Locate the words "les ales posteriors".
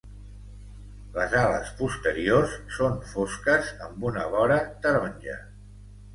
1.17-2.57